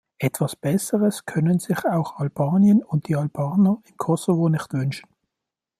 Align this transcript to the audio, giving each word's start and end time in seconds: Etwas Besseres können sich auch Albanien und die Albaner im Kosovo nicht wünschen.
Etwas 0.17 0.55
Besseres 0.55 1.27
können 1.27 1.59
sich 1.59 1.77
auch 1.85 2.15
Albanien 2.17 2.81
und 2.83 3.07
die 3.07 3.15
Albaner 3.15 3.83
im 3.87 3.97
Kosovo 3.97 4.49
nicht 4.49 4.73
wünschen. 4.73 5.07